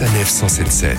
[0.00, 0.96] Sanef 177.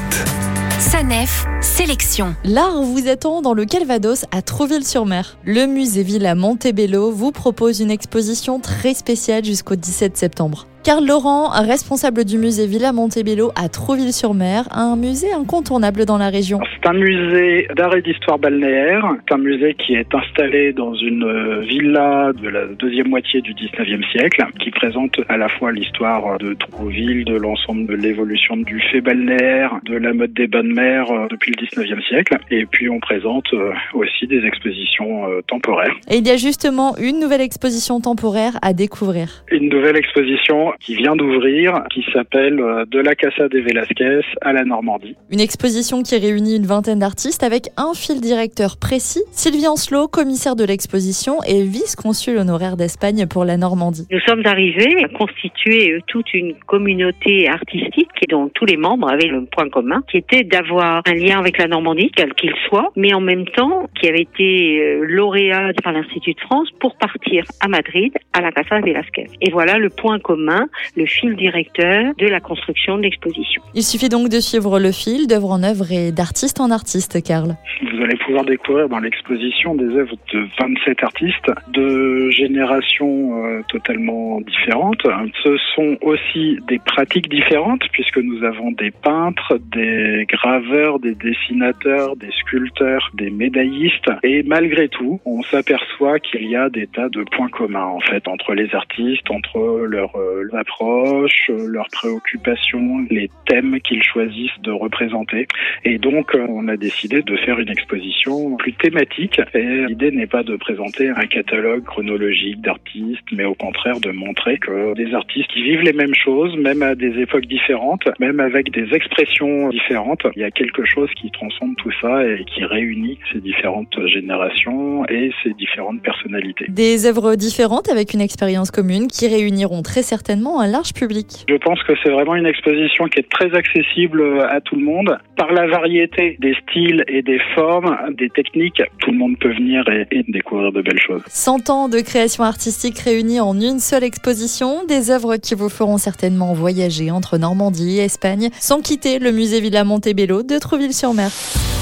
[0.80, 2.36] Sanef, sélection.
[2.44, 5.40] L'art vous attend dans le Calvados à Trouville-sur-Mer.
[5.44, 10.68] Le musée Villa Montebello vous propose une exposition très spéciale jusqu'au 17 septembre.
[10.84, 16.60] Carl Laurent, responsable du musée Villa Montebello à Trouville-sur-Mer, un musée incontournable dans la région.
[16.74, 21.24] C'est un musée d'art et d'histoire balnéaire, c'est un musée qui est installé dans une
[21.24, 26.40] euh, villa de la deuxième moitié du 19e siècle, qui présente à la fois l'histoire
[26.40, 30.74] de Trouville, de l'ensemble de l'évolution du fait balnéaire, de la mode des bains de
[30.74, 35.96] mer euh, depuis le 19e siècle, et puis on présente euh, aussi des expositions temporaires.
[36.10, 39.44] Et il y a justement une nouvelle exposition temporaire à découvrir.
[39.52, 44.54] Une nouvelle exposition qui vient d'ouvrir, qui s'appelle euh, De la Casa de Velasquez à
[44.54, 45.16] la Normandie.
[45.32, 49.24] Une exposition qui réunit une vingtaine d'artistes avec un fil directeur précis.
[49.32, 54.08] Sylvie Ancelot, commissaire de l'exposition et vice-consul honoraire d'Espagne pour la Normandie.
[54.12, 59.28] Nous sommes arrivés à constituer euh, toute une communauté artistique dont tous les membres avaient
[59.28, 63.14] le point commun, qui était d'avoir un lien avec la Normandie, quel qu'il soit, mais
[63.14, 67.68] en même temps qui avait été euh, lauréat par l'Institut de France pour partir à
[67.68, 69.28] Madrid à la Casa de Velasquez.
[69.42, 70.61] Et voilà le point commun
[70.96, 73.62] le fil directeur de la construction de l'exposition.
[73.74, 77.56] Il suffit donc de suivre le fil d'œuvre en œuvre et d'artiste en artiste, Karl.
[77.82, 84.42] Vous allez pouvoir découvrir dans l'exposition des œuvres de 27 artistes de générations euh, totalement
[84.42, 85.06] différentes.
[85.44, 92.16] Ce sont aussi des pratiques différentes puisque nous avons des peintres, des graveurs, des dessinateurs,
[92.16, 97.24] des sculpteurs, des médaillistes et malgré tout, on s'aperçoit qu'il y a des tas de
[97.36, 103.80] points communs en fait entre les artistes, entre leurs euh, approches, leurs préoccupations, les thèmes
[103.82, 105.48] qu'ils choisissent de représenter.
[105.84, 109.42] Et donc, euh, on a décidé de faire une exposition plus thématique.
[109.54, 114.58] Et l'idée n'est pas de présenter un catalogue chronologique d'artistes, mais au contraire de montrer
[114.58, 118.72] que des artistes qui vivent les mêmes choses, même à des époques différentes, même avec
[118.72, 123.20] des expressions différentes, il y a quelque chose qui transcende tout ça et qui réunit
[123.32, 126.66] ces différentes générations et ces différentes personnalités.
[126.70, 131.46] Des œuvres différentes avec une expérience commune qui réuniront très certainement un large public.
[131.48, 135.18] Je pense que c'est vraiment une exposition qui est très accessible à tout le monde.
[135.38, 139.88] Par la variété des styles et des formes, des techniques, tout le monde peut venir
[139.90, 141.24] et, et découvrir de belles choses.
[141.28, 145.98] 100 ans de création artistique réunis en une seule exposition, des œuvres qui vous feront
[145.98, 151.30] certainement voyager entre Normandie et Espagne, sans quitter le musée Villa Montebello de Trouville-sur-Mer.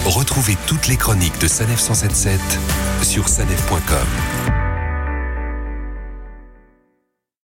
[0.06, 2.40] Retrouvez toutes les chroniques de Sanef 177
[3.04, 4.59] sur sanef.com.